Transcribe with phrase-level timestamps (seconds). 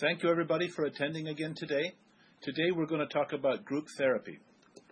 [0.00, 1.92] Thank you, everybody, for attending again today.
[2.40, 4.38] Today, we're going to talk about group therapy.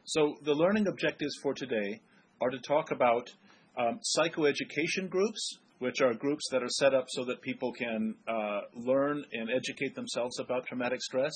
[0.04, 2.02] So, the learning objectives for today
[2.42, 3.30] are to talk about
[3.78, 8.60] um, psychoeducation groups, which are groups that are set up so that people can uh,
[8.74, 11.32] learn and educate themselves about traumatic stress,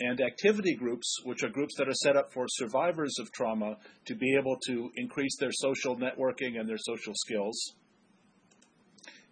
[0.00, 3.76] and activity groups, which are groups that are set up for survivors of trauma
[4.06, 7.74] to be able to increase their social networking and their social skills.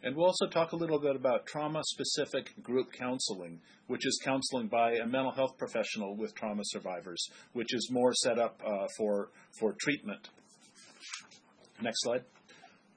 [0.05, 4.69] And we'll also talk a little bit about trauma specific group counseling, which is counseling
[4.69, 9.31] by a mental health professional with trauma survivors, which is more set up uh, for,
[9.59, 10.29] for treatment.
[11.81, 12.25] Next slide.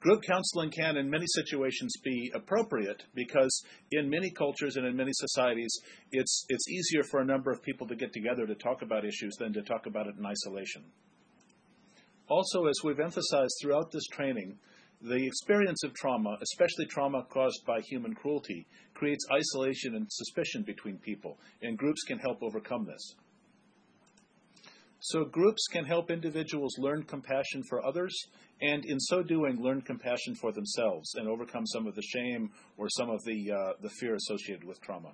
[0.01, 5.11] Group counseling can, in many situations, be appropriate because in many cultures and in many
[5.13, 5.73] societies,
[6.11, 9.33] it's, it's easier for a number of people to get together to talk about issues
[9.39, 10.83] than to talk about it in isolation.
[12.27, 14.59] Also, as we've emphasized throughout this training,
[15.01, 20.97] the experience of trauma, especially trauma caused by human cruelty, creates isolation and suspicion between
[20.97, 23.15] people, and groups can help overcome this.
[24.99, 28.15] So, groups can help individuals learn compassion for others,
[28.61, 32.89] and in so doing, learn compassion for themselves and overcome some of the shame or
[32.89, 35.11] some of the, uh, the fear associated with trauma.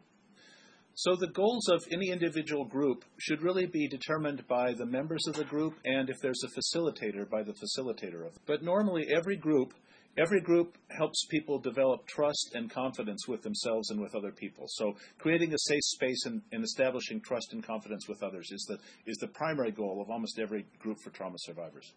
[0.95, 5.36] So the goals of any individual group should really be determined by the members of
[5.36, 8.36] the group and if there's a facilitator by the facilitator of.
[8.36, 8.41] It.
[8.45, 9.73] But normally every group
[10.17, 14.66] every group helps people develop trust and confidence with themselves and with other people.
[14.67, 18.77] So creating a safe space and, and establishing trust and confidence with others is the
[19.09, 21.91] is the primary goal of almost every group for trauma survivors.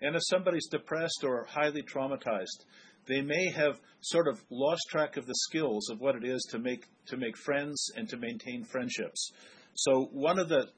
[0.00, 2.64] And if somebody's depressed or highly traumatized,
[3.06, 6.58] they may have sort of lost track of the skills of what it is to
[6.58, 9.32] make to make friends and to maintain friendships.
[9.74, 10.68] So one of the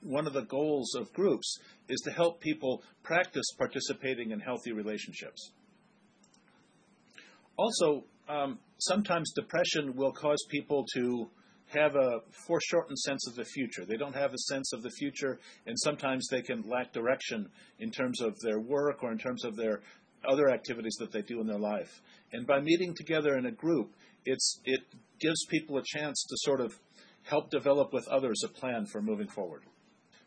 [0.00, 1.58] one of the goals of groups
[1.88, 5.50] is to help people practice participating in healthy relationships.
[7.56, 11.28] Also, um, sometimes depression will cause people to
[11.74, 13.84] have a foreshortened sense of the future.
[13.84, 17.90] They don't have a sense of the future, and sometimes they can lack direction in
[17.90, 19.82] terms of their work or in terms of their
[20.26, 22.02] other activities that they do in their life.
[22.32, 24.80] And by meeting together in a group, it's, it
[25.20, 26.78] gives people a chance to sort of
[27.22, 29.62] help develop with others a plan for moving forward.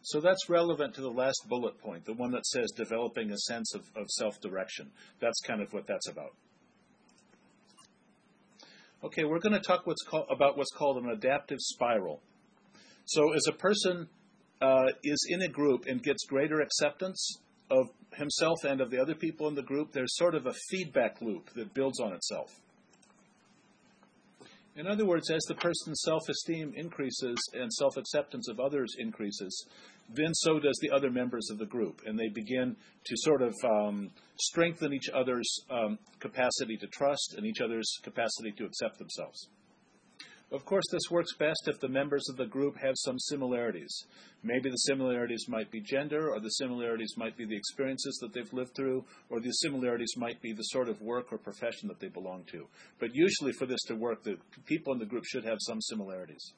[0.04, 3.76] So that's relevant to the last bullet point, the one that says developing a sense
[3.76, 4.92] of, of self direction.
[5.20, 6.32] That's kind of what that's about.
[9.04, 12.22] Okay, we're going to talk what's called, about what's called an adaptive spiral.
[13.06, 14.08] So, as a person
[14.62, 17.38] uh, is in a group and gets greater acceptance
[17.70, 21.22] of himself and of the other people in the group, there's sort of a feedback
[21.22, 22.60] loop that builds on itself.
[24.76, 29.68] In other words, as the person's self esteem increases and self acceptance of others increases,
[30.10, 32.02] then so does the other members of the group.
[32.06, 37.46] And they begin to sort of um, strengthen each other's um, capacity to trust and
[37.46, 39.48] each other's capacity to accept themselves.
[40.52, 44.06] Of course, this works best if the members of the group have some similarities.
[44.44, 48.52] Maybe the similarities might be gender, or the similarities might be the experiences that they've
[48.52, 52.10] lived through, or the similarities might be the sort of work or profession that they
[52.10, 52.68] belong to.
[53.00, 54.36] But usually, for this to work, the
[54.66, 56.52] people in the group should have some similarities.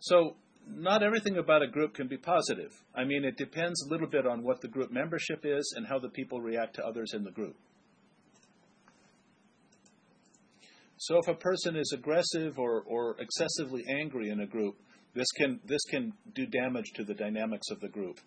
[0.00, 0.34] So,
[0.68, 2.72] not everything about a group can be positive.
[2.96, 6.00] I mean, it depends a little bit on what the group membership is and how
[6.00, 7.54] the people react to others in the group.
[10.98, 14.76] So if a person is aggressive or, or excessively angry in a group,
[15.14, 18.20] this can, this can do damage to the dynamics of the group.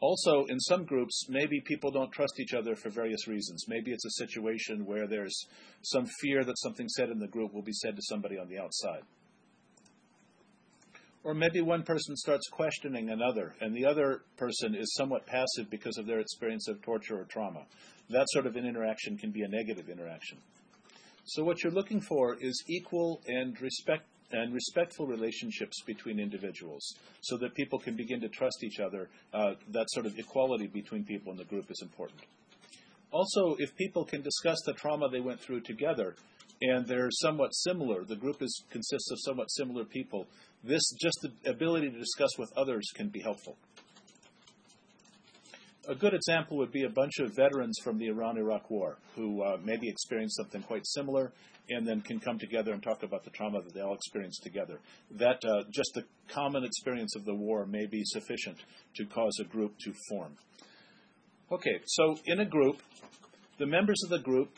[0.00, 3.64] Also, in some groups, maybe people don't trust each other for various reasons.
[3.66, 5.36] Maybe it's a situation where there's
[5.82, 8.58] some fear that something said in the group will be said to somebody on the
[8.58, 9.02] outside.
[11.24, 15.98] Or maybe one person starts questioning another, and the other person is somewhat passive because
[15.98, 17.64] of their experience of torture or trauma.
[18.08, 20.38] That sort of an interaction can be a negative interaction.
[21.28, 27.36] So what you're looking for is equal and respect and respectful relationships between individuals so
[27.38, 29.10] that people can begin to trust each other.
[29.32, 32.20] Uh, that sort of equality between people in the group is important.
[33.10, 36.16] Also, if people can discuss the trauma they went through together
[36.62, 40.26] and they're somewhat similar, the group is, consists of somewhat similar people,
[40.64, 43.56] this just the ability to discuss with others can be helpful
[45.88, 49.56] a good example would be a bunch of veterans from the Iran-Iraq War who uh,
[49.64, 51.32] maybe experienced something quite similar,
[51.70, 54.78] and then can come together and talk about the trauma that they all experienced together.
[55.10, 58.58] That uh, just the common experience of the war may be sufficient
[58.96, 60.36] to cause a group to form.
[61.50, 62.76] Okay, so in a group,
[63.58, 64.50] the members of the group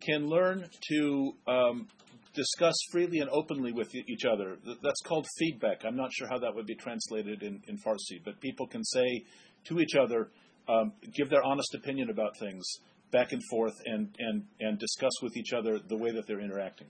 [0.00, 1.88] can learn to um,
[2.34, 4.56] discuss freely and openly with each other.
[4.82, 5.84] That's called feedback.
[5.84, 9.24] I'm not sure how that would be translated in, in Farsi, but people can say
[9.64, 10.30] to each other,
[10.68, 12.64] um, give their honest opinion about things
[13.12, 16.88] back and forth and, and, and discuss with each other the way that they're interacting.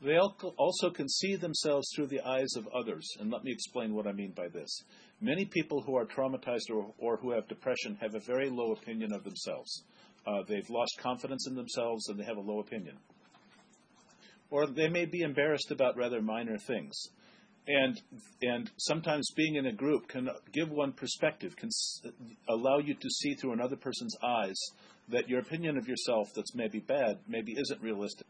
[0.00, 3.04] They also can see themselves through the eyes of others.
[3.18, 4.70] And let me explain what I mean by this.
[5.20, 9.12] Many people who are traumatized or, or who have depression have a very low opinion
[9.12, 9.82] of themselves.
[10.24, 12.96] Uh, they've lost confidence in themselves and they have a low opinion.
[14.50, 17.08] Or they may be embarrassed about rather minor things.
[17.68, 18.00] And,
[18.40, 21.68] and sometimes being in a group can give one perspective, can
[22.48, 24.56] allow you to see through another person's eyes
[25.08, 28.26] that your opinion of yourself that's maybe bad maybe isn't realistic.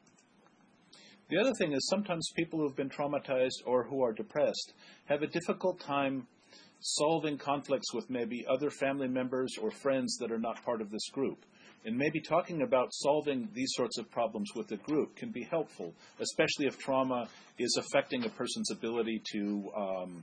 [1.31, 4.73] The other thing is sometimes people who've been traumatized or who are depressed
[5.05, 6.27] have a difficult time
[6.81, 11.09] solving conflicts with maybe other family members or friends that are not part of this
[11.11, 11.45] group.
[11.89, 15.95] And maybe talking about solving these sorts of problems with a group can be helpful,
[16.21, 20.23] especially if trauma is affecting a person's ability to, um,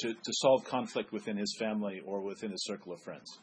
[0.00, 3.38] to, to solve conflict within his family or within his circle of friends.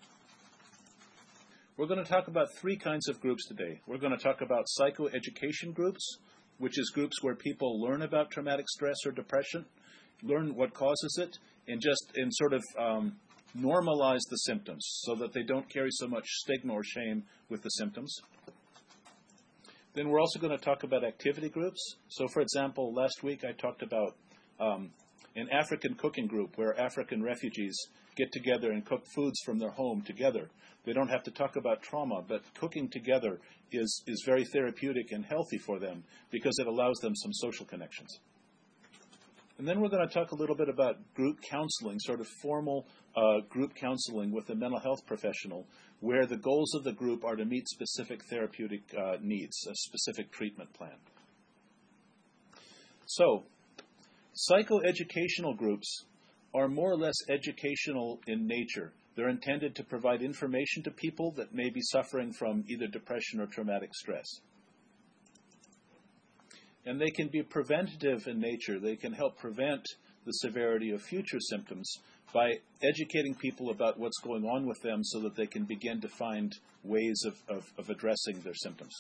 [1.78, 3.80] We're going to talk about three kinds of groups today.
[3.88, 6.18] We're going to talk about psychoeducation groups,
[6.58, 9.64] which is groups where people learn about traumatic stress or depression,
[10.22, 11.38] learn what causes it,
[11.70, 13.16] and just and sort of um,
[13.60, 17.70] normalize the symptoms so that they don't carry so much stigma or shame with the
[17.70, 18.16] symptoms.
[19.94, 21.96] Then we're also going to talk about activity groups.
[22.10, 24.16] So, for example, last week I talked about
[24.60, 24.92] um,
[25.36, 27.76] an African cooking group where African refugees
[28.16, 30.50] get together and cook foods from their home together.
[30.86, 33.40] They don't have to talk about trauma, but cooking together
[33.72, 38.20] is, is very therapeutic and healthy for them because it allows them some social connections.
[39.58, 42.86] And then we're going to talk a little bit about group counseling, sort of formal
[43.16, 45.66] uh, group counseling with a mental health professional,
[46.00, 50.32] where the goals of the group are to meet specific therapeutic uh, needs, a specific
[50.32, 50.94] treatment plan.
[53.08, 53.46] So,
[54.52, 56.06] psychoeducational groups
[56.54, 58.94] are more or less educational in nature.
[59.16, 63.48] They're intended to provide information to people that may be suffering from either depression or
[63.48, 64.28] traumatic stress
[66.88, 68.80] and they can be preventative in nature.
[68.80, 69.86] They can help prevent
[70.26, 71.92] the severity of future symptoms
[72.34, 76.08] by educating people about what's going on with them so that they can begin to
[76.08, 76.54] find
[76.84, 78.94] ways of, of, of addressing their symptoms.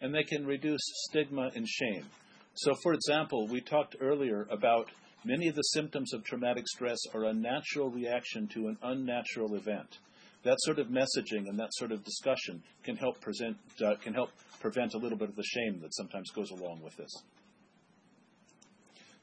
[0.00, 2.06] And they can reduce stigma and shame.
[2.54, 4.88] So, for example, we talked earlier about
[5.24, 9.98] many of the symptoms of traumatic stress are a natural reaction to an unnatural event
[10.44, 14.30] that sort of messaging and that sort of discussion can help present uh, can help
[14.60, 17.10] prevent a little bit of the shame that sometimes goes along with this.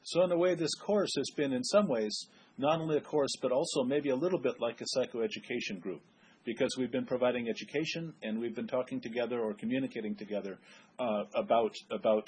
[0.02, 2.26] So in a way, this course has been in some ways
[2.58, 6.00] not only a course but also maybe a little bit like a psychoeducation group
[6.44, 10.58] because we've been providing education and we've been talking together or communicating together
[10.98, 12.26] uh, about about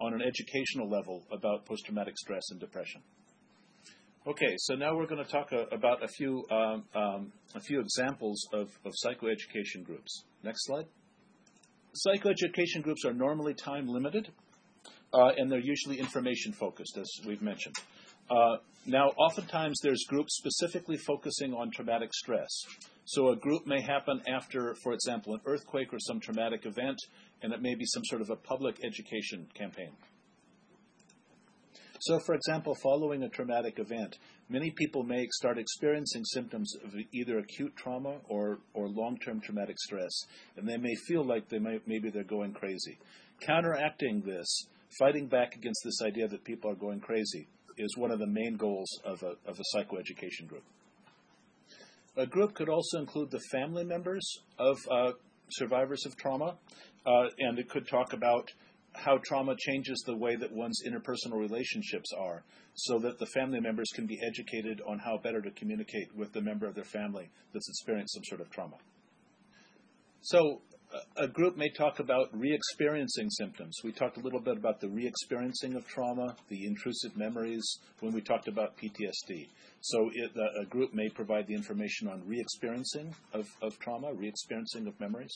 [0.00, 3.02] on an educational level about post-traumatic stress and depression.
[4.28, 7.80] Okay, so now we're going to talk uh, about a few um, um, a few
[7.80, 10.24] examples of, of psychoeducation groups.
[10.44, 10.84] Next slide.
[12.06, 14.28] Psychoeducation groups are normally time limited,
[15.14, 17.76] uh, and they're usually information focused, as we've mentioned.
[18.30, 22.50] Uh, now, oftentimes there's groups specifically focusing on traumatic stress.
[23.06, 26.98] So a group may happen after, for example, an earthquake or some traumatic event,
[27.40, 29.92] and it may be some sort of a public education campaign.
[32.00, 34.18] So, for example, following a traumatic event,
[34.48, 39.78] many people may start experiencing symptoms of either acute trauma or, or long term traumatic
[39.78, 40.12] stress,
[40.56, 42.98] and they may feel like they may, maybe they're going crazy.
[43.40, 44.66] Counteracting this,
[44.98, 48.56] fighting back against this idea that people are going crazy, is one of the main
[48.56, 50.64] goals of a, of a psychoeducation group.
[52.16, 54.24] A group could also include the family members
[54.58, 55.12] of uh,
[55.50, 56.56] survivors of trauma,
[57.06, 58.50] uh, and it could talk about
[58.98, 62.42] how trauma changes the way that one's interpersonal relationships are,
[62.74, 66.40] so that the family members can be educated on how better to communicate with the
[66.40, 68.76] member of their family that's experienced some sort of trauma.
[70.22, 70.60] So,
[71.18, 73.76] a group may talk about re experiencing symptoms.
[73.84, 77.64] We talked a little bit about the re experiencing of trauma, the intrusive memories,
[78.00, 79.48] when we talked about PTSD.
[79.80, 84.28] So, it, a group may provide the information on re experiencing of, of trauma, re
[84.28, 85.32] experiencing of memories.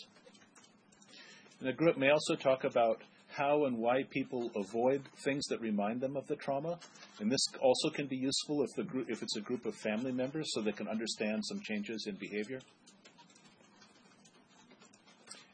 [1.60, 3.02] And a group may also talk about
[3.32, 6.78] how and why people avoid things that remind them of the trauma.
[7.20, 10.12] And this also can be useful if, the group, if it's a group of family
[10.12, 12.60] members so they can understand some changes in behavior.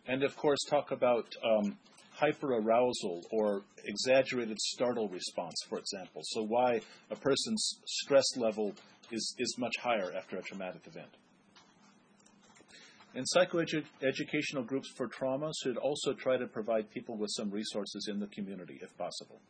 [0.06, 1.76] And of course, talk about um,
[2.20, 6.22] hyperarousal or exaggerated startle response, for example.
[6.24, 6.80] So, why
[7.10, 8.74] a person's stress level
[9.12, 11.10] is, is much higher after a traumatic event.
[13.14, 18.20] And psychoeducational groups for trauma should also try to provide people with some resources in
[18.20, 19.40] the community if possible.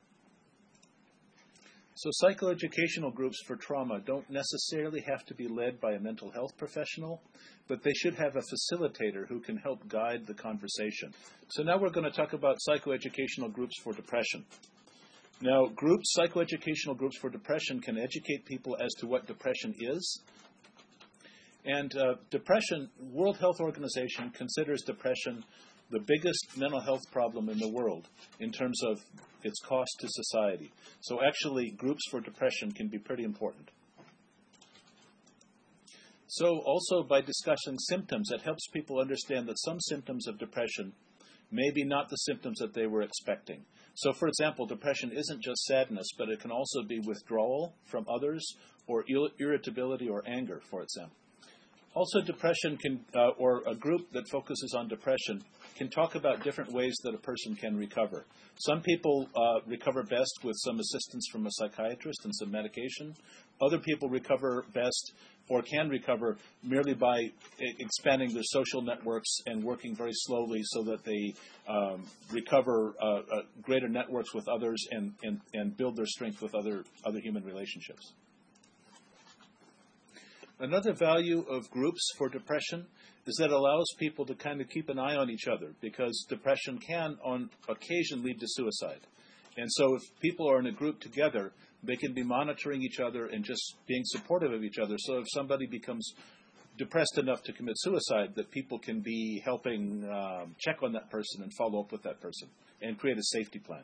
[2.01, 6.57] So, psychoeducational groups for trauma don't necessarily have to be led by a mental health
[6.57, 7.21] professional,
[7.67, 11.13] but they should have a facilitator who can help guide the conversation.
[11.49, 14.45] So, now we're going to talk about psychoeducational groups for depression.
[15.41, 20.21] Now, groups, psychoeducational groups for depression, can educate people as to what depression is.
[21.65, 25.45] And uh, depression, World Health Organization considers depression
[25.91, 28.09] the biggest mental health problem in the world
[28.41, 28.99] in terms of
[29.43, 30.71] its cost to society.
[31.01, 33.71] So, actually, groups for depression can be pretty important.
[36.27, 40.93] So, also by discussing symptoms, it helps people understand that some symptoms of depression
[41.51, 43.65] may be not the symptoms that they were expecting.
[43.95, 48.47] So, for example, depression isn't just sadness, but it can also be withdrawal from others
[48.87, 49.05] or
[49.39, 51.17] irritability or anger, for example.
[51.99, 55.43] Also, depression can, uh, or a group that focuses on depression,
[55.77, 58.25] can talk about different ways that a person can recover.
[58.61, 63.17] Some people uh, recover best with some assistance from a psychiatrist and some medication.
[63.61, 65.13] Other people recover best
[65.49, 67.21] or can recover merely by
[67.81, 71.35] expanding their social networks and working very slowly so that they
[71.69, 76.55] um, recover uh, uh, greater networks with others and, and, and build their strength with
[76.55, 78.13] other, other human relationships.
[80.61, 82.85] Another value of groups for depression
[83.27, 86.27] is that it allows people to kind of keep an eye on each other because
[86.29, 89.01] depression can, on occasion, lead to suicide.
[89.57, 91.53] And so, if people are in a group together,
[91.85, 94.97] they can be monitoring each other and just being supportive of each other.
[94.99, 96.13] So, if somebody becomes
[96.77, 101.43] depressed enough to commit suicide, that people can be helping um, check on that person
[101.43, 102.49] and follow up with that person
[102.83, 103.83] and create a safety plan.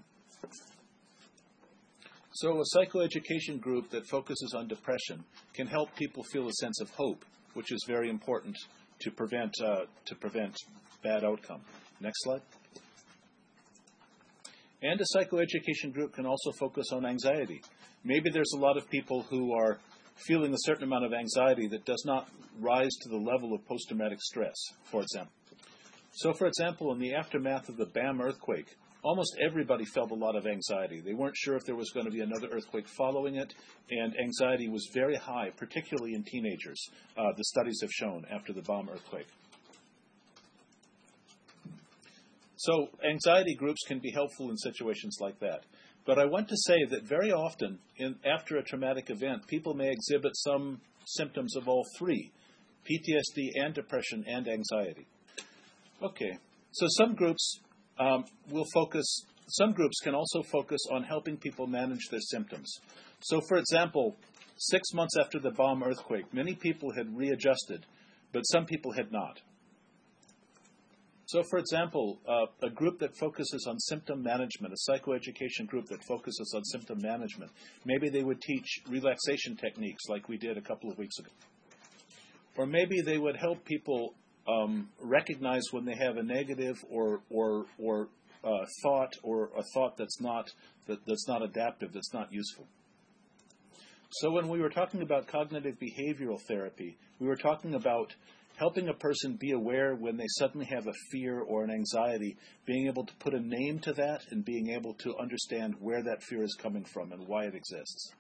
[2.36, 5.22] So, a psychoeducation group that focuses on depression
[5.54, 8.56] can help people feel a sense of hope, which is very important
[9.02, 10.56] to prevent uh, to prevent
[11.04, 11.60] bad outcome.
[12.00, 12.42] Next slide.
[14.82, 17.62] And a psychoeducation group can also focus on anxiety.
[18.02, 19.78] Maybe there's a lot of people who are
[20.26, 23.86] feeling a certain amount of anxiety that does not rise to the level of post
[23.88, 24.56] traumatic stress,
[24.90, 25.32] for example.
[26.14, 30.34] So, for example, in the aftermath of the Bam earthquake, almost everybody felt a lot
[30.34, 31.00] of anxiety.
[31.00, 33.54] They weren't sure if there was going to be another earthquake following it,
[33.90, 36.82] and anxiety was very high, particularly in teenagers,
[37.16, 39.26] uh, the studies have shown after the Bam earthquake.
[42.56, 45.64] So, anxiety groups can be helpful in situations like that.
[46.06, 49.90] But I want to say that very often, in, after a traumatic event, people may
[49.90, 52.32] exhibit some symptoms of all three
[52.90, 55.06] PTSD and depression and anxiety.
[56.02, 56.38] Okay,
[56.72, 57.60] so some groups
[57.98, 59.04] um, will focus,
[59.48, 62.70] some groups can also focus on helping people manage their symptoms.
[63.20, 64.16] So, for example,
[64.56, 67.86] six months after the Bam earthquake, many people had readjusted,
[68.32, 69.40] but some people had not.
[71.26, 76.04] So, for example, uh, a group that focuses on symptom management, a psychoeducation group that
[76.04, 77.50] focuses on symptom management,
[77.84, 81.30] maybe they would teach relaxation techniques like we did a couple of weeks ago.
[82.56, 84.14] Or maybe they would help people
[84.46, 88.08] um, recognize when they have a negative or or or
[88.42, 90.50] uh, thought or a thought that's not
[90.86, 92.66] that, that's not adaptive, that's not useful.
[94.10, 98.14] So when we were talking about cognitive behavioral therapy, we were talking about
[98.56, 102.36] helping a person be aware when they suddenly have a fear or an anxiety,
[102.66, 106.22] being able to put a name to that and being able to understand where that
[106.22, 108.12] fear is coming from and why it exists.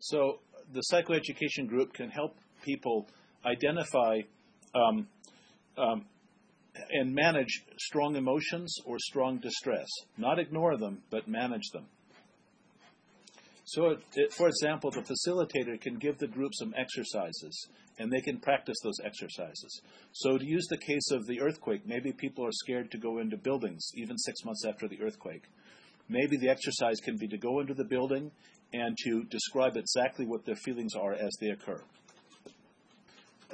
[0.00, 0.40] So
[0.72, 3.08] the psychoeducation group can help people
[3.44, 4.20] identify
[4.74, 5.06] um,
[5.76, 6.04] um,
[6.90, 9.86] and manage strong emotions or strong distress.
[10.16, 11.86] Not ignore them, but manage them.
[13.66, 18.20] So, it, it, for example, the facilitator can give the group some exercises, and they
[18.20, 19.80] can practice those exercises.
[20.12, 23.38] So, to use the case of the earthquake, maybe people are scared to go into
[23.38, 25.44] buildings even six months after the earthquake.
[26.10, 28.30] Maybe the exercise can be to go into the building
[28.74, 31.80] and to describe exactly what their feelings are as they occur.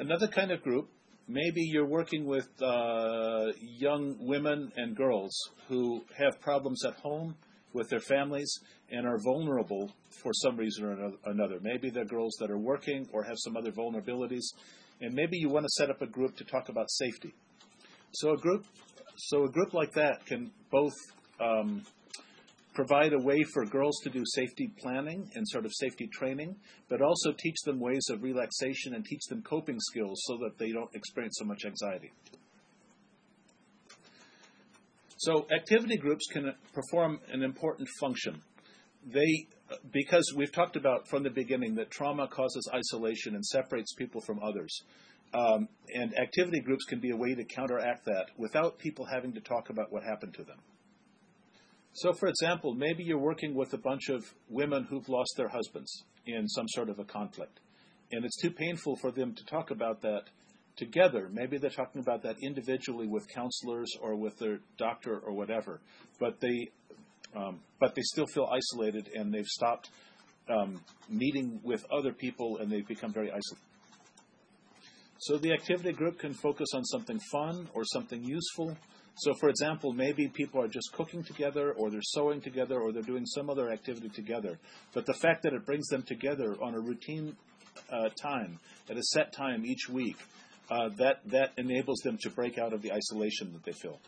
[0.01, 0.89] Another kind of group,
[1.29, 5.31] maybe you're working with uh, young women and girls
[5.69, 7.37] who have problems at home
[7.75, 8.51] with their families
[8.91, 9.93] and are vulnerable
[10.23, 11.59] for some reason or another.
[11.61, 14.55] Maybe they're girls that are working or have some other vulnerabilities,
[15.03, 17.35] and maybe you want to set up a group to talk about safety.
[18.13, 18.65] So a group,
[19.17, 20.95] so a group like that can both
[21.39, 21.83] um,
[22.75, 26.57] provide a way for girls to do safety planning and sort of safety training,
[26.89, 30.71] but also teach them ways of relaxation and teach them coping skills so that they
[30.71, 32.13] don't experience so much anxiety.
[35.19, 38.41] So activity groups can perform an important function.
[39.07, 39.47] They,
[39.93, 44.41] because we've talked about from the beginning that trauma causes isolation and separates people from
[44.43, 44.83] others.
[45.35, 49.41] Um, and activity groups can be a way to counteract that without people having to
[49.41, 50.57] talk about what happened to them.
[51.93, 56.05] So, for example, maybe you're working with a bunch of women who've lost their husbands
[56.27, 57.61] in some sort of a conflict,
[58.13, 60.25] and it's too painful for them to talk about that
[60.77, 61.29] together.
[61.33, 65.81] Maybe they're talking about that individually with counselors or with their doctor or whatever.
[66.19, 66.71] But they,
[67.37, 69.91] Um, but they still feel isolated and they've stopped
[70.49, 73.69] um, meeting with other people and they've become very isolated.
[75.19, 78.77] So the activity group can focus on something fun or something useful.
[79.21, 83.03] So, for example, maybe people are just cooking together, or they're sewing together, or they're
[83.03, 84.59] doing some other activity together.
[84.95, 87.37] But the fact that it brings them together on a routine
[87.93, 88.59] uh, time,
[88.89, 90.17] at a set time each week,
[90.71, 94.01] uh, that, that enables them to break out of the isolation that they feel.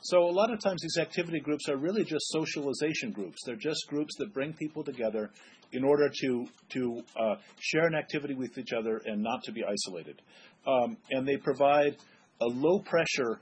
[0.00, 3.36] So a lot of times these activity groups are really just socialization groups.
[3.44, 5.30] They're just groups that bring people together
[5.72, 9.62] in order to to uh, share an activity with each other and not to be
[9.62, 10.22] isolated.
[10.66, 11.96] Um, and they provide
[12.40, 13.40] a low pressure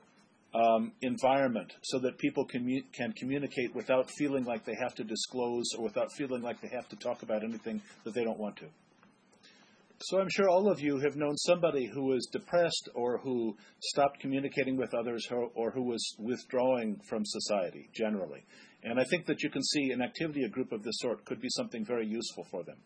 [0.55, 5.75] um, environment so that people can, can communicate without feeling like they have to disclose
[5.77, 8.67] or without feeling like they have to talk about anything that they don't want to.
[10.01, 14.21] So I'm sure all of you have known somebody who was depressed or who stopped
[14.21, 18.45] communicating with others or who was withdrawing from society generally.
[18.85, 21.41] And I think that you can see an activity, a group of this sort, could
[21.41, 22.77] be something very useful for them.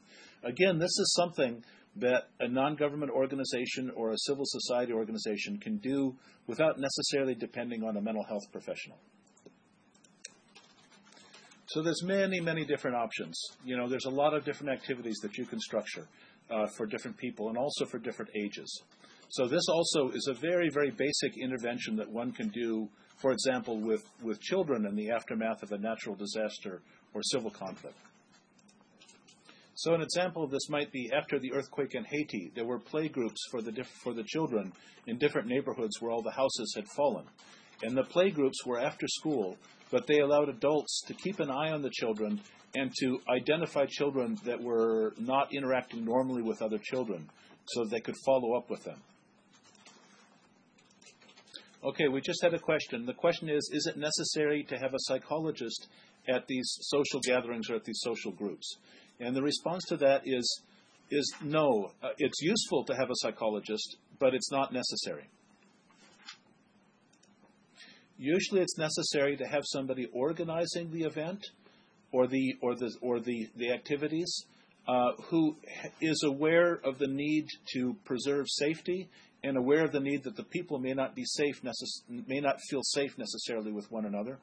[0.43, 1.63] Again, this is something
[1.97, 6.15] that a non government organization or a civil society organization can do
[6.47, 8.99] without necessarily depending on a mental health professional.
[11.67, 13.41] So there's many, many different options.
[13.65, 16.07] You know, there's a lot of different activities that you can structure
[16.51, 18.83] uh, for different people and also for different ages.
[19.31, 23.81] So this also is a very, very basic intervention that one can do, for example,
[23.81, 26.83] with, with children in the aftermath of a natural disaster
[27.15, 27.97] or civil conflict.
[29.75, 33.09] So an example of this might be after the earthquake in Haiti, there were play
[33.09, 34.73] groups for the, diff- for the children
[35.07, 37.25] in different neighborhoods where all the houses had fallen.
[37.83, 39.57] And the play groups were after school,
[39.91, 42.41] but they allowed adults to keep an eye on the children
[42.75, 47.29] and to identify children that were not interacting normally with other children
[47.67, 48.99] so they could follow up with them.
[51.85, 53.05] Okay, we just had a question.
[53.07, 55.89] The question is Is it necessary to have a psychologist
[56.29, 58.77] at these social gatherings or at these social groups?
[59.23, 60.63] And the response to that is,
[61.11, 61.93] is no.
[62.03, 65.31] Uh, it's useful to have a psychologist, but it's not necessary.
[68.19, 71.47] Usually it's necessary to have somebody organizing the event
[72.13, 74.45] or the or the or the the activities
[74.87, 75.57] uh, who
[76.01, 79.09] is aware of the need to preserve safety
[79.45, 82.59] and aware of the need that the people may not be safe necess- may not
[82.71, 84.39] feel safe necessarily with one another.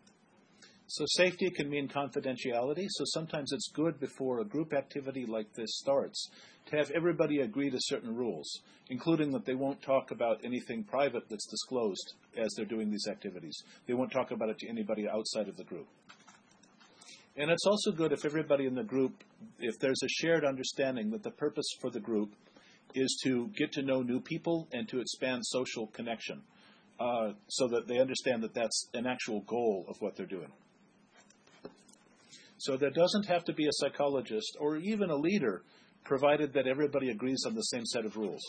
[0.92, 2.88] So safety can mean confidentiality.
[2.90, 6.32] So sometimes it's good before a group activity like this starts
[6.66, 11.30] to have everybody agree to certain rules, including that they won't talk about anything private
[11.30, 13.56] that's disclosed as they're doing these activities.
[13.86, 15.88] They won't talk about it to anybody outside of the group.
[17.38, 19.24] And it's also good if everybody in the group,
[19.60, 22.34] if there's a shared understanding that the purpose for the group
[22.96, 26.42] is to get to know new people and to expand social connection,
[27.00, 30.52] uh, so that they understand that that's an actual goal of what they're doing.
[32.60, 35.64] So there doesn't have to be a psychologist or even a leader,
[36.04, 38.42] provided that everybody agrees on the same set of rules.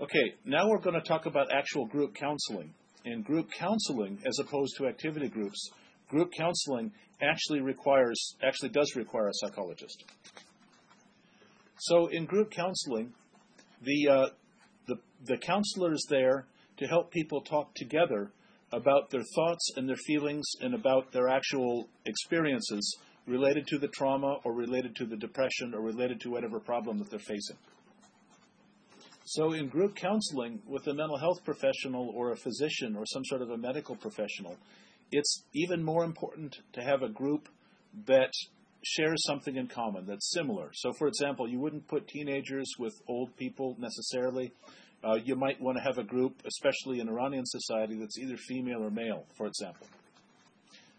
[0.00, 4.76] Okay, now we're going to talk about actual group counseling in group counseling as opposed
[4.78, 5.70] to activity groups,
[6.08, 10.04] group counseling actually requires actually does require a psychologist.
[11.78, 13.12] So in group counseling,
[13.82, 14.26] the uh,
[14.86, 16.46] the the counselor is there
[16.78, 18.32] to help people talk together
[18.74, 24.38] about their thoughts and their feelings and about their actual experiences related to the trauma
[24.44, 27.56] or related to the depression or related to whatever problem that they're facing.
[29.26, 33.40] So, in group counseling with a mental health professional or a physician or some sort
[33.40, 34.56] of a medical professional,
[35.10, 37.48] it's even more important to have a group
[38.06, 38.32] that
[38.84, 40.70] shares something in common that's similar.
[40.74, 44.52] So, for example, you wouldn't put teenagers with old people necessarily.
[45.04, 48.82] Uh, you might want to have a group, especially in Iranian society, that's either female
[48.82, 49.86] or male, for example.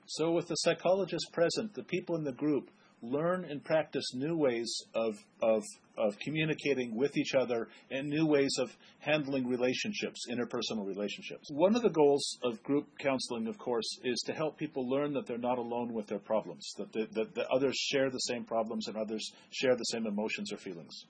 [0.05, 2.69] So, with the psychologist present, the people in the group
[3.01, 5.63] learn and practice new ways of, of,
[5.97, 11.47] of communicating with each other and new ways of handling relationships, interpersonal relationships.
[11.51, 15.25] One of the goals of group counseling, of course, is to help people learn that
[15.25, 18.87] they're not alone with their problems, that, the, that, that others share the same problems
[18.87, 21.05] and others share the same emotions or feelings.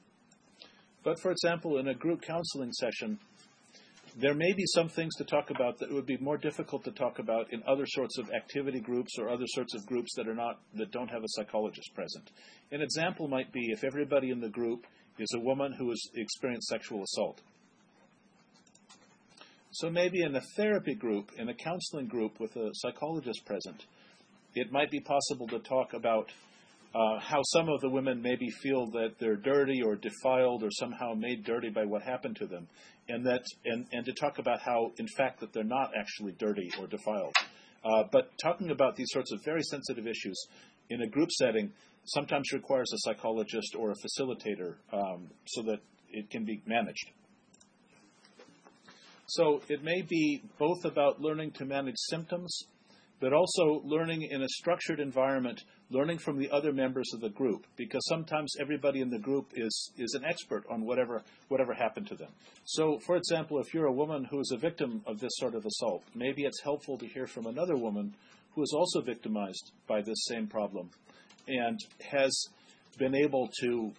[1.06, 3.20] But for example, in a group counseling session,
[4.18, 7.20] there may be some things to talk about that would be more difficult to talk
[7.20, 10.60] about in other sorts of activity groups or other sorts of groups that are not
[10.74, 12.32] that don't have a psychologist present.
[12.72, 14.88] An example might be if everybody in the group
[15.20, 17.39] is a woman who has experienced sexual assault.
[19.74, 23.86] So maybe in a therapy group, in a counseling group with a psychologist present,
[24.56, 26.32] it might be possible to talk about
[26.95, 31.13] uh, how some of the women maybe feel that they're dirty or defiled or somehow
[31.13, 32.67] made dirty by what happened to them,
[33.10, 36.71] and that and, and to talk about how, in fact, that they're not actually dirty
[36.79, 37.34] or defiled.
[37.84, 40.47] Uh, but talking about these sorts of very sensitive issues
[40.89, 41.71] in a group setting
[42.05, 45.79] sometimes requires a psychologist or a facilitator um, so that
[46.12, 47.12] it can be managed.
[49.27, 52.67] So it may be both about learning to manage symptoms,
[53.19, 57.65] but also learning in a structured environment, learning from the other members of the group,
[57.76, 62.15] because sometimes everybody in the group is, is an expert on whatever, whatever happened to
[62.15, 62.32] them.
[62.65, 65.65] So, for example, if you're a woman who is a victim of this sort of
[65.65, 68.15] assault, maybe it's helpful to hear from another woman
[68.56, 70.89] who is also victimized by this same problem
[71.48, 71.80] and
[72.12, 72.48] has
[72.98, 73.91] been able to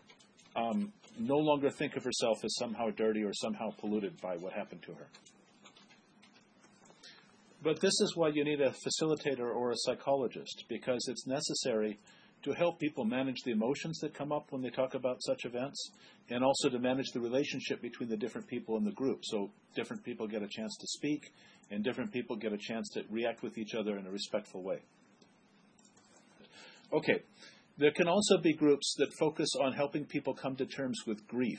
[0.56, 4.82] um, no longer think of herself as somehow dirty or somehow polluted by what happened
[4.82, 5.06] to her.
[7.66, 11.98] But this is why you need a facilitator or a psychologist, because it's necessary
[12.44, 15.90] to help people manage the emotions that come up when they talk about such events,
[16.30, 19.18] and also to manage the relationship between the different people in the group.
[19.24, 21.32] So different people get a chance to speak,
[21.68, 24.78] and different people get a chance to react with each other in a respectful way.
[26.92, 27.24] Okay,
[27.78, 31.58] there can also be groups that focus on helping people come to terms with grief.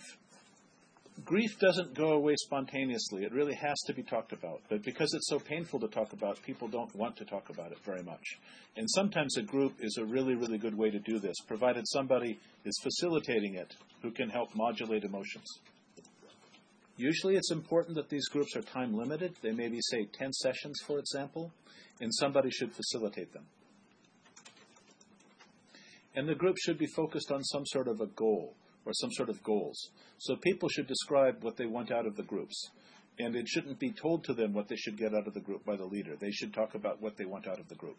[1.26, 3.24] Grief doesn't go away spontaneously.
[3.24, 4.62] It really has to be talked about.
[4.70, 7.80] But because it's so painful to talk about, people don't want to talk about it
[7.84, 8.24] very much.
[8.76, 12.40] And sometimes a group is a really, really good way to do this, provided somebody
[12.66, 15.48] is facilitating it who can help modulate emotions.
[16.98, 19.36] Usually it's important that these groups are time limited.
[19.42, 21.52] They may be, say, 10 sessions, for example,
[22.00, 23.46] and somebody should facilitate them.
[26.16, 28.56] And the group should be focused on some sort of a goal
[28.88, 29.89] or some sort of goals.
[30.17, 32.69] So people should describe what they want out of the groups.
[33.19, 35.65] And it shouldn't be told to them what they should get out of the group
[35.65, 36.15] by the leader.
[36.17, 37.97] They should talk about what they want out of the group.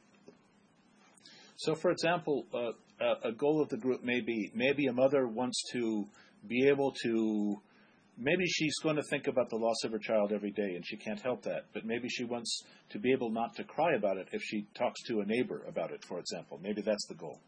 [1.57, 5.63] So, for example, uh, a goal of the group may be maybe a mother wants
[5.73, 6.07] to
[6.47, 7.61] be able to,
[8.17, 10.97] maybe she's going to think about the loss of her child every day and she
[10.97, 14.29] can't help that, but maybe she wants to be able not to cry about it
[14.33, 16.61] if she talks to a neighbor about it, for example.
[16.63, 17.41] Maybe that's the goal.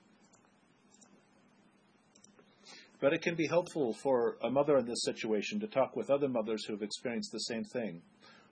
[3.01, 6.29] But it can be helpful for a mother in this situation to talk with other
[6.29, 8.03] mothers who have experienced the same thing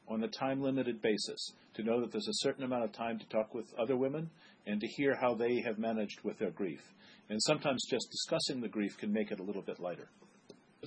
[0.09, 3.29] on a time limited basis, to know that there's a certain amount of time to
[3.29, 4.31] talk with other women
[4.67, 6.81] and to hear how they have managed with their grief.
[7.29, 10.09] And sometimes just discussing the grief can make it a little bit lighter.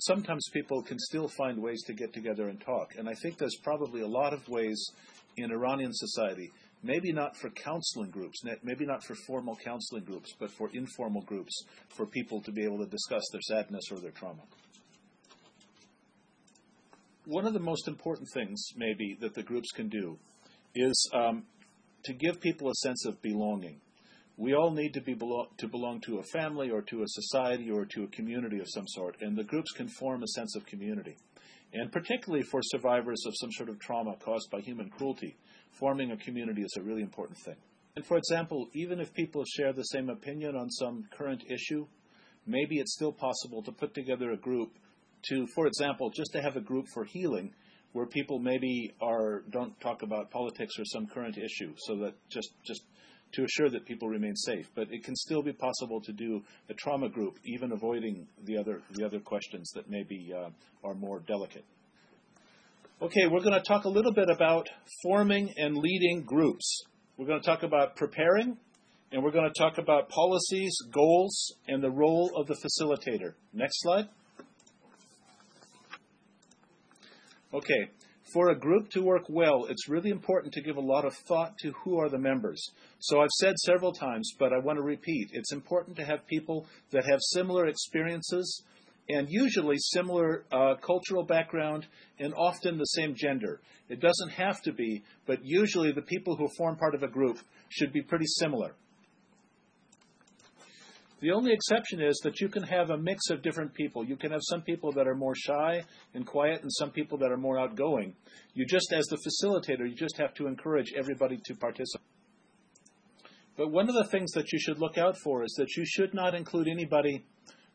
[0.00, 2.94] Sometimes people can still find ways to get together and talk.
[2.98, 4.90] And I think there's probably a lot of ways
[5.36, 6.50] in Iranian society
[6.82, 11.64] maybe not for counseling groups, maybe not for formal counseling groups, but for informal groups
[11.96, 14.42] for people to be able to discuss their sadness or their trauma.
[17.24, 20.18] One of the most important things, maybe, that the groups can do
[20.74, 21.44] is um,
[22.04, 23.80] to give people a sense of belonging.
[24.36, 27.70] We all need to, be belo- to belong to a family or to a society
[27.70, 30.66] or to a community of some sort, and the groups can form a sense of
[30.66, 31.16] community.
[31.72, 35.36] And particularly for survivors of some sort of trauma caused by human cruelty,
[35.78, 37.56] forming a community is a really important thing.
[37.96, 41.86] And for example, even if people share the same opinion on some current issue,
[42.46, 44.70] maybe it's still possible to put together a group
[45.28, 47.52] to, for example, just to have a group for healing
[47.92, 52.50] where people maybe are don't talk about politics or some current issue, so that just
[52.64, 52.82] just
[53.32, 54.70] to assure that people remain safe.
[54.74, 58.80] But it can still be possible to do a trauma group, even avoiding the other
[58.92, 60.48] the other questions that maybe uh,
[60.82, 61.64] are more delicate.
[63.02, 64.68] Okay, we're going to talk a little bit about
[65.02, 66.84] forming and leading groups.
[67.16, 68.56] We're going to talk about preparing,
[69.10, 73.32] and we're going to talk about policies, goals, and the role of the facilitator.
[73.52, 74.06] Next slide.
[77.52, 77.90] Okay,
[78.32, 81.58] for a group to work well, it's really important to give a lot of thought
[81.58, 82.64] to who are the members.
[83.00, 86.68] So I've said several times, but I want to repeat it's important to have people
[86.92, 88.62] that have similar experiences,
[89.08, 91.86] and usually similar uh, cultural background
[92.18, 93.60] and often the same gender.
[93.88, 97.38] It doesn't have to be, but usually the people who form part of a group
[97.68, 98.74] should be pretty similar.
[101.20, 104.04] The only exception is that you can have a mix of different people.
[104.04, 105.84] You can have some people that are more shy
[106.14, 108.16] and quiet and some people that are more outgoing.
[108.54, 112.06] You just, as the facilitator, you just have to encourage everybody to participate.
[113.56, 116.12] But one of the things that you should look out for is that you should
[116.12, 117.24] not include anybody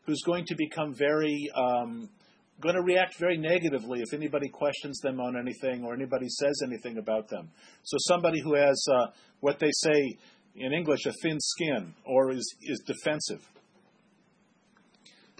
[0.08, 2.08] who's going to become very um,
[2.60, 6.96] going to react very negatively if anybody questions them on anything or anybody says anything
[6.96, 7.50] about them.
[7.84, 9.08] So somebody who has uh,
[9.40, 10.16] what they say
[10.56, 13.46] in English a thin skin or is is defensive.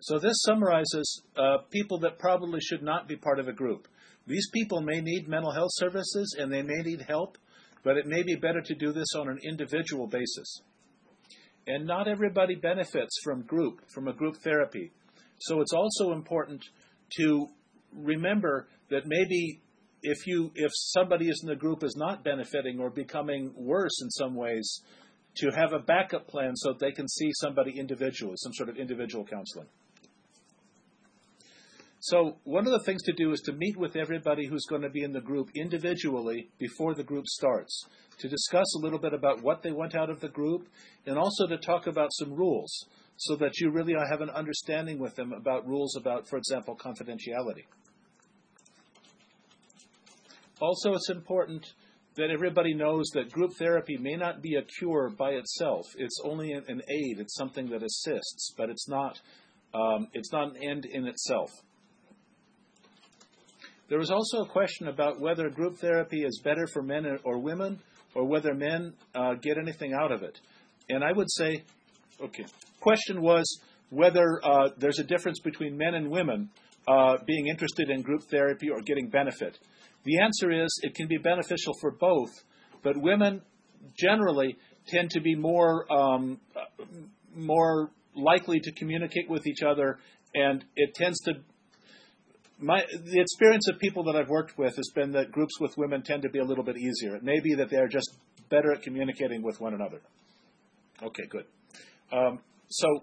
[0.02, 3.88] So this summarizes uh, people that probably should not be part of a group.
[4.26, 7.38] These people may need mental health services and they may need help,
[7.82, 10.60] but it may be better to do this on an individual basis.
[11.68, 14.90] And not everybody benefits from group, from a group therapy.
[15.40, 16.64] So it's also important
[17.18, 17.46] to
[17.94, 19.60] remember that maybe
[20.02, 24.34] if you if somebody in the group is not benefiting or becoming worse in some
[24.34, 24.82] ways,
[25.36, 28.76] to have a backup plan so that they can see somebody individually, some sort of
[28.76, 29.68] individual counseling.
[32.00, 34.90] So one of the things to do is to meet with everybody who's going to
[34.90, 37.86] be in the group individually before the group starts,
[38.18, 40.68] to discuss a little bit about what they want out of the group,
[41.06, 45.16] and also to talk about some rules so that you really have an understanding with
[45.16, 47.64] them about rules about, for example, confidentiality.
[50.60, 51.66] Also, it's important
[52.14, 55.86] that everybody knows that group therapy may not be a cure by itself.
[55.96, 57.18] It's only an aid.
[57.18, 59.20] It's something that assists, but it's not.
[59.74, 61.50] Um, it's not an end in itself.
[63.88, 67.80] There was also a question about whether group therapy is better for men or women,
[68.14, 70.38] or whether men uh, get anything out of it.
[70.88, 71.64] And I would say,
[72.22, 72.44] okay,
[72.80, 73.44] question was
[73.90, 76.50] whether uh, there's a difference between men and women
[76.86, 79.58] uh, being interested in group therapy or getting benefit.
[80.04, 82.30] The answer is it can be beneficial for both,
[82.82, 83.42] but women
[83.98, 86.40] generally tend to be more um,
[87.34, 89.98] more likely to communicate with each other,
[90.34, 91.32] and it tends to.
[92.60, 96.02] My the experience of people that I've worked with has been that groups with women
[96.02, 97.14] tend to be a little bit easier.
[97.14, 98.10] It may be that they're just
[98.50, 100.00] better at communicating with one another.
[101.02, 101.44] Okay, good.
[102.10, 103.00] Um, so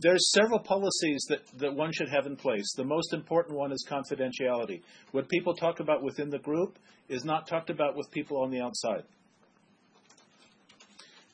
[0.00, 2.72] there's several policies that, that one should have in place.
[2.76, 4.82] The most important one is confidentiality.
[5.10, 8.60] What people talk about within the group is not talked about with people on the
[8.60, 9.02] outside.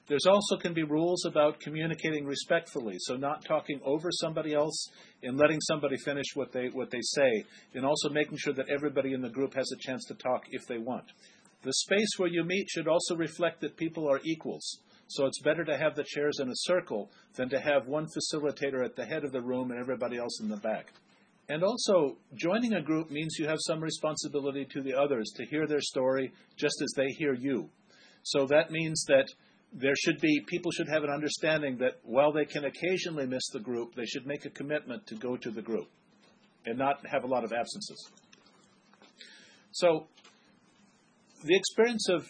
[0.08, 4.88] There's also can be rules about communicating respectfully, so not talking over somebody else
[5.22, 7.44] and letting somebody finish what they what they say,
[7.74, 10.66] and also making sure that everybody in the group has a chance to talk if
[10.66, 11.04] they want.
[11.62, 14.78] The space where you meet should also reflect that people are equals.
[15.08, 18.84] So it's better to have the chairs in a circle than to have one facilitator
[18.84, 20.92] at the head of the room and everybody else in the back.
[21.50, 25.66] And also, joining a group means you have some responsibility to the others to hear
[25.66, 27.68] their story just as they hear you.
[28.22, 29.26] So that means that
[29.72, 33.60] there should be people should have an understanding that while they can occasionally miss the
[33.60, 35.88] group, they should make a commitment to go to the group
[36.64, 38.10] and not have a lot of absences.
[39.72, 40.06] So
[41.44, 42.26] the experience of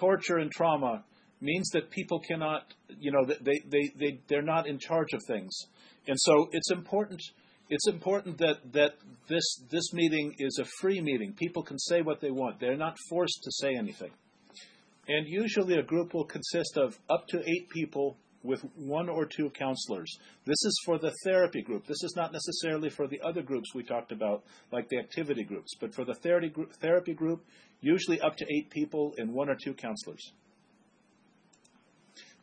[0.00, 1.04] torture and trauma
[1.40, 5.52] means that people cannot, you know, they, they, they, they're not in charge of things.
[6.06, 7.20] And so it's important,
[7.68, 8.94] it's important that, that
[9.28, 11.34] this, this meeting is a free meeting.
[11.34, 12.60] People can say what they want.
[12.60, 14.10] They're not forced to say anything.
[15.08, 19.50] And usually a group will consist of up to eight people with one or two
[19.50, 20.16] counselors.
[20.44, 21.86] This is for the therapy group.
[21.86, 25.74] This is not necessarily for the other groups we talked about, like the activity groups.
[25.80, 27.44] But for the therapy group,
[27.80, 30.32] usually up to eight people and one or two counselors.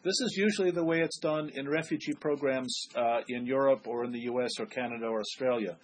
[0.01, 4.11] This is usually the way it's done in refugee programs uh, in Europe or in
[4.13, 5.77] the US or Canada or Australia.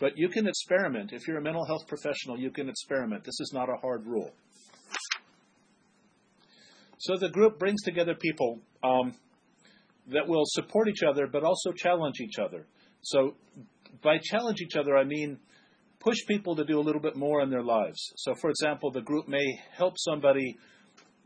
[0.00, 1.12] But you can experiment.
[1.12, 3.22] If you're a mental health professional, you can experiment.
[3.22, 4.32] This is not a hard rule.
[7.00, 9.14] So the group brings together people um,
[10.08, 12.66] that will support each other, but also challenge each other.
[13.00, 13.36] So
[14.02, 15.38] by challenge each other, I mean
[15.98, 17.98] push people to do a little bit more in their lives.
[18.16, 19.44] So, for example, the group may
[19.76, 20.58] help somebody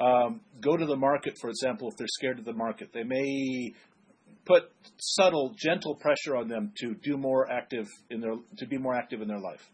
[0.01, 2.91] um, go to the market, for example, if they're scared of the market.
[2.93, 3.73] They may
[4.45, 8.95] put subtle, gentle pressure on them to do more active in their to be more
[8.95, 9.69] active in their life.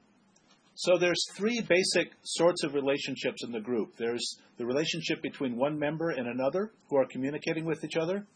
[0.82, 3.98] So there's three basic sorts of relationships in the group.
[3.98, 8.26] There's the relationship between one member and another who are communicating with each other.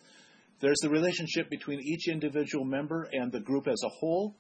[0.61, 4.37] There's the relationship between each individual member and the group as a whole.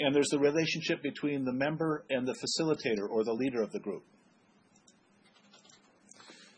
[0.00, 3.78] And there's the relationship between the member and the facilitator or the leader of the
[3.78, 4.02] group.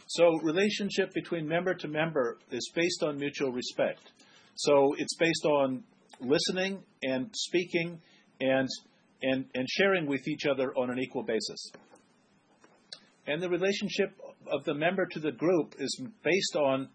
[0.07, 4.01] So relationship between member to member is based on mutual respect.
[4.55, 5.85] So it's based on
[6.21, 8.01] listening and speaking
[8.41, 8.67] and
[9.23, 11.71] and, and sharing with each other on an equal basis.
[13.27, 14.13] And the relationship
[14.53, 16.89] of the member to the group is based on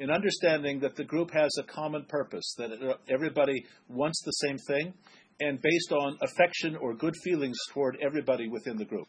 [0.00, 2.70] an understanding that the group has a common purpose, that
[3.08, 4.94] everybody wants the same thing,
[5.40, 9.06] and based on affection or good feelings toward everybody within the group.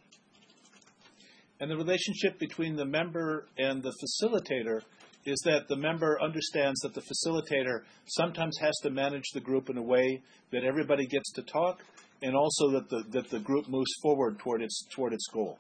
[1.59, 4.81] And the relationship between the member and the facilitator
[5.25, 9.77] is that the member understands that the facilitator sometimes has to manage the group in
[9.77, 11.83] a way that everybody gets to talk
[12.21, 15.57] and also that the, that the group moves forward toward its, toward its goal.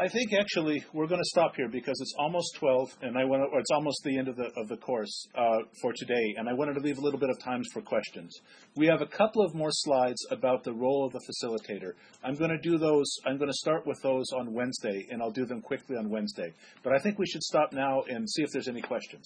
[0.00, 3.42] I think actually we're going to stop here because it's almost 12 and I want
[3.42, 6.52] to, it's almost the end of the, of the course uh, for today, and I
[6.52, 8.36] wanted to leave a little bit of time for questions.
[8.74, 11.92] We have a couple of more slides about the role of the facilitator.
[12.24, 15.30] I'm going to do those, I'm going to start with those on Wednesday, and I'll
[15.30, 16.52] do them quickly on Wednesday.
[16.82, 19.24] But I think we should stop now and see if there's any questions.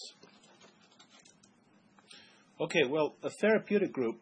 [2.61, 4.21] Okay, well, a therapeutic group,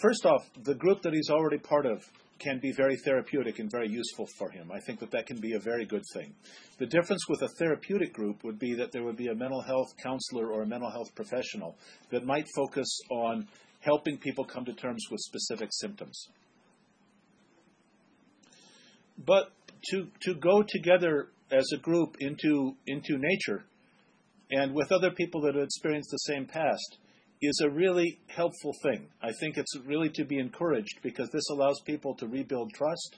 [0.00, 2.02] first off, the group that he's already part of
[2.38, 4.70] can be very therapeutic and very useful for him.
[4.72, 6.34] I think that that can be a very good thing.
[6.78, 9.88] The difference with a therapeutic group would be that there would be a mental health
[10.02, 11.76] counselor or a mental health professional
[12.10, 13.46] that might focus on
[13.80, 16.28] helping people come to terms with specific symptoms.
[19.24, 19.52] But
[19.90, 23.64] to, to go together as a group into, into nature
[24.50, 26.98] and with other people that have experienced the same past
[27.46, 29.08] is a really helpful thing.
[29.22, 33.16] I think it's really to be encouraged because this allows people to rebuild trust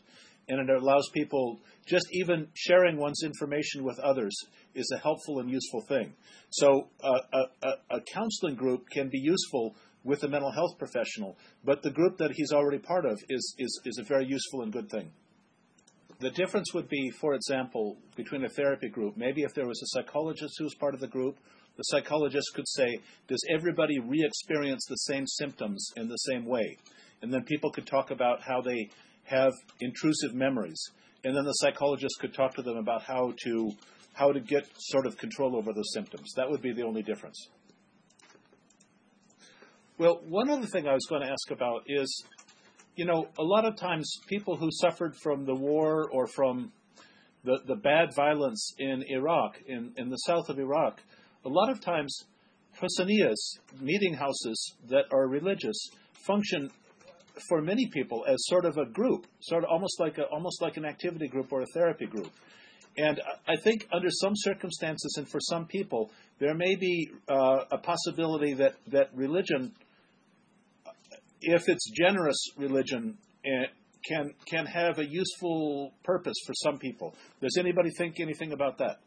[0.48, 4.34] and it allows people just even sharing one's information with others
[4.74, 6.14] is a helpful and useful thing.
[6.50, 11.36] So uh, a, a, a counseling group can be useful with a mental health professional,
[11.64, 14.72] but the group that he's already part of is, is, is a very useful and
[14.72, 15.10] good thing.
[16.20, 19.98] The difference would be, for example, between a therapy group, maybe if there was a
[19.98, 21.38] psychologist who was part of the group
[21.76, 26.76] the psychologist could say, Does everybody re experience the same symptoms in the same way?
[27.22, 28.90] And then people could talk about how they
[29.24, 30.80] have intrusive memories.
[31.24, 33.72] And then the psychologist could talk to them about how to
[34.14, 36.32] how to get sort of control over those symptoms.
[36.36, 37.48] That would be the only difference.
[39.98, 42.24] Well, one other thing I was going to ask about is,
[42.96, 46.72] you know, a lot of times people who suffered from the war or from
[47.44, 51.00] the, the bad violence in Iraq, in, in the south of Iraq,
[51.44, 52.24] a lot of times
[52.80, 55.76] Husaniyas, meeting houses that are religious,
[56.26, 56.70] function
[57.48, 60.76] for many people as sort of a group, sort of almost like a, almost like
[60.76, 62.30] an activity group or a therapy group.
[62.98, 67.78] And I think under some circumstances and for some people, there may be uh, a
[67.78, 69.72] possibility that, that religion,
[71.42, 73.66] if it's generous religion, eh,
[74.06, 77.14] can can have a useful purpose for some people.
[77.40, 79.00] Does anybody think anything about that?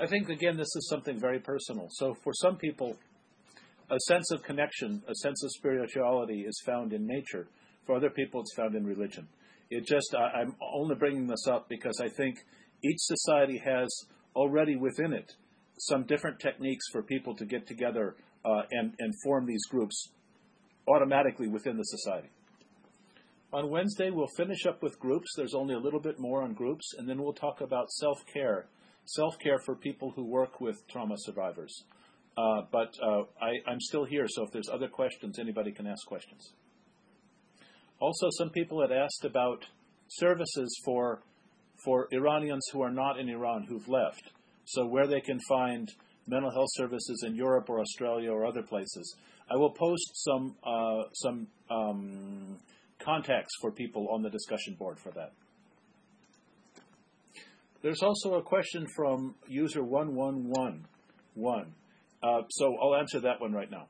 [0.00, 1.88] I think, again, this is something very personal.
[1.90, 2.96] So for some people,
[3.90, 7.48] a sense of connection, a sense of spirituality is found in nature.
[7.84, 9.28] For other people, it's found in religion.
[9.68, 12.38] It just, I, I'm only bringing this up because I think
[12.82, 13.88] each society has
[14.34, 15.32] already within it
[15.78, 20.08] some different techniques for people to get together uh, and, and form these groups
[20.88, 22.28] automatically within the society.
[23.52, 25.28] On Wednesday, we'll finish up with groups.
[25.36, 28.66] There's only a little bit more on groups, and then we'll talk about self care
[29.14, 31.84] self care for people who work with trauma survivors.
[32.36, 36.06] Uh, but uh, I, am still here, so if there's other questions, anybody can ask
[36.06, 36.52] questions.
[37.98, 39.66] Also, some people had asked about
[40.08, 41.22] services for
[41.84, 44.32] for Iranians who are not in Iran who've left.
[44.66, 45.88] So where they can find
[46.26, 49.16] mental health services in Europe or Australia or other places.
[49.50, 52.58] I will post some uh, some um,
[52.98, 55.32] contacts for people on the discussion board for that.
[57.82, 61.74] There's also a question from user 1111.
[62.22, 63.86] Uh, so I'll answer that one right now.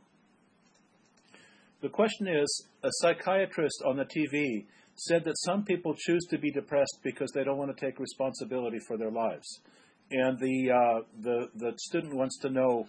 [1.83, 6.50] The question is A psychiatrist on the TV said that some people choose to be
[6.53, 9.61] depressed because they don't want to take responsibility for their lives.
[10.11, 12.87] And the, uh, the, the student wants to know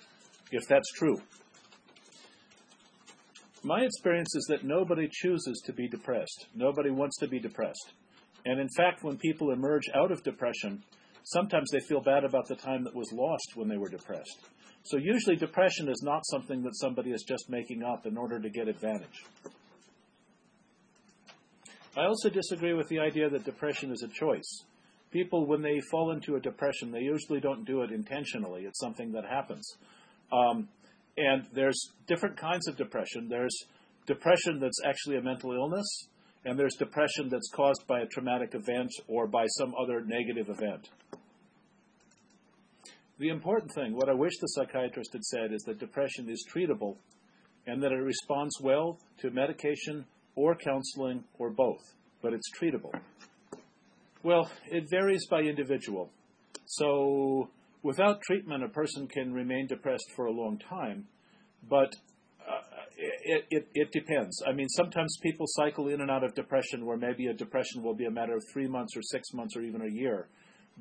[0.52, 1.18] if that's true.
[3.64, 6.48] My experience is that nobody chooses to be depressed.
[6.56, 7.94] Nobody wants to be depressed.
[8.45, 10.84] And in fact, when people emerge out of depression,
[11.23, 14.39] sometimes they feel bad about the time that was lost when they were depressed.
[14.84, 18.49] So usually depression is not something that somebody is just making up in order to
[18.49, 19.23] get advantage.
[21.95, 24.63] I also disagree with the idea that depression is a choice.
[25.12, 28.63] People, when they fall into a depression, they usually don't do it intentionally.
[28.63, 29.75] It's something that happens.
[30.32, 30.69] Um,
[31.17, 33.27] and there's different kinds of depression.
[33.27, 33.56] There's
[34.08, 36.08] depression that's actually a mental illness,
[36.45, 40.89] and there's depression that's caused by a traumatic event or by some other negative event.
[43.19, 46.95] The important thing, what I wish the psychiatrist had said, is that depression is treatable
[47.67, 51.82] and that it responds well to medication or counseling or both,
[52.23, 52.91] but it's treatable.
[54.23, 56.10] Well, it varies by individual.
[56.65, 57.49] So,
[57.84, 61.07] without treatment, a person can remain depressed for a long time,
[61.68, 61.95] but
[63.24, 64.41] it, it, it, depends.
[64.47, 67.95] I mean, sometimes people cycle in and out of depression where maybe a depression will
[67.95, 70.28] be a matter of three months or six months or even a year.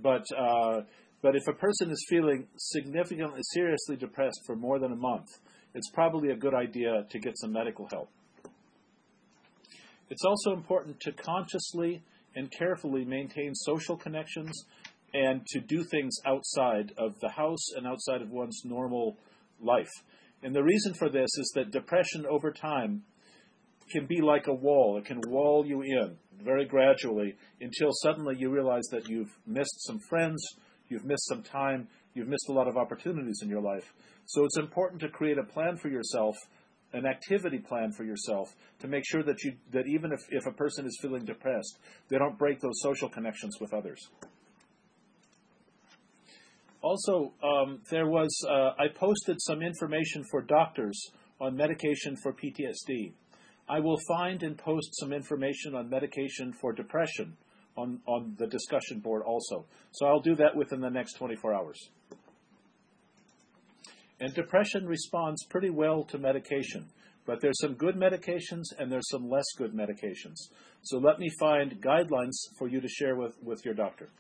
[0.01, 0.83] But, uh,
[1.23, 5.27] but if a person is feeling significantly, seriously depressed for more than a month,
[5.75, 8.09] it's probably a good idea to get some medical help.
[10.09, 12.03] It's also important to consciously
[12.35, 14.65] and carefully maintain social connections
[15.15, 19.17] and to do things outside of the house and outside of one's normal
[19.61, 19.91] life.
[20.43, 23.03] And the reason for this is that depression over time
[23.91, 24.97] can be like a wall.
[24.99, 29.99] It can wall you in very gradually until suddenly you realize that you've missed some
[30.09, 30.43] friends,
[30.89, 33.93] you've missed some time, you've missed a lot of opportunities in your life.
[34.27, 36.37] So it's important to create a plan for yourself,
[36.93, 38.49] an activity plan for yourself,
[38.81, 41.79] to make sure that you that even if, if a person is feeling depressed,
[42.09, 44.09] they don't break those social connections with others.
[46.83, 51.11] Also, um, there was uh, I posted some information for doctors
[51.41, 53.13] on medication for PTSD.
[53.69, 57.37] I will find and post some information on medication for depression
[57.77, 59.67] on, on the discussion board also.
[59.93, 61.79] So I'll do that within the next 24 hours.
[64.19, 66.89] And depression responds pretty well to medication,
[67.27, 70.49] but there's some good medications and there's some less good medications.
[70.83, 74.11] So let me find guidelines for you to share with, with your doctor.